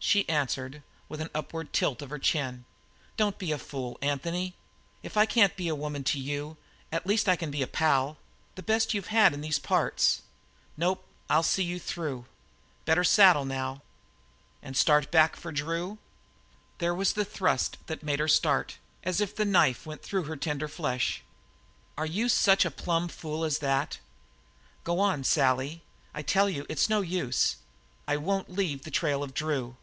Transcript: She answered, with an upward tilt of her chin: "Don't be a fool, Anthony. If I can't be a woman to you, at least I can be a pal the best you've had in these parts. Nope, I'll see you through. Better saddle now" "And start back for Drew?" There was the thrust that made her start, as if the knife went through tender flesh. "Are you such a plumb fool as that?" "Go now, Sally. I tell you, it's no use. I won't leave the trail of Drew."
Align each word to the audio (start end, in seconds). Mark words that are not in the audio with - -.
She 0.00 0.26
answered, 0.28 0.84
with 1.08 1.20
an 1.20 1.28
upward 1.34 1.72
tilt 1.72 2.02
of 2.02 2.10
her 2.10 2.20
chin: 2.20 2.64
"Don't 3.16 3.36
be 3.36 3.50
a 3.50 3.58
fool, 3.58 3.98
Anthony. 4.00 4.54
If 5.02 5.16
I 5.16 5.26
can't 5.26 5.56
be 5.56 5.66
a 5.66 5.74
woman 5.74 6.04
to 6.04 6.20
you, 6.20 6.56
at 6.92 7.04
least 7.06 7.28
I 7.28 7.34
can 7.34 7.50
be 7.50 7.62
a 7.62 7.66
pal 7.66 8.16
the 8.54 8.62
best 8.62 8.94
you've 8.94 9.08
had 9.08 9.34
in 9.34 9.40
these 9.40 9.58
parts. 9.58 10.22
Nope, 10.76 11.04
I'll 11.28 11.42
see 11.42 11.64
you 11.64 11.80
through. 11.80 12.26
Better 12.84 13.02
saddle 13.02 13.44
now" 13.44 13.82
"And 14.62 14.76
start 14.76 15.10
back 15.10 15.34
for 15.34 15.50
Drew?" 15.50 15.98
There 16.78 16.94
was 16.94 17.12
the 17.14 17.24
thrust 17.24 17.76
that 17.88 18.04
made 18.04 18.20
her 18.20 18.28
start, 18.28 18.78
as 19.02 19.20
if 19.20 19.34
the 19.34 19.44
knife 19.44 19.84
went 19.84 20.02
through 20.04 20.34
tender 20.36 20.68
flesh. 20.68 21.22
"Are 21.98 22.06
you 22.06 22.28
such 22.28 22.64
a 22.64 22.70
plumb 22.70 23.08
fool 23.08 23.42
as 23.44 23.58
that?" 23.58 23.98
"Go 24.84 24.94
now, 25.04 25.20
Sally. 25.22 25.82
I 26.14 26.22
tell 26.22 26.48
you, 26.48 26.64
it's 26.68 26.88
no 26.88 27.00
use. 27.00 27.56
I 28.06 28.16
won't 28.16 28.48
leave 28.48 28.84
the 28.84 28.90
trail 28.92 29.24
of 29.24 29.34
Drew." 29.34 29.76